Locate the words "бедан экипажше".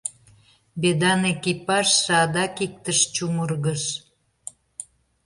0.81-2.11